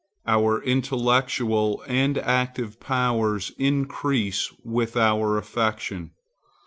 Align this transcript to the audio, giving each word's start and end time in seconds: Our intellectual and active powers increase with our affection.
Our 0.25 0.63
intellectual 0.63 1.83
and 1.85 2.17
active 2.17 2.79
powers 2.79 3.51
increase 3.59 4.51
with 4.63 4.97
our 4.97 5.37
affection. 5.37 6.13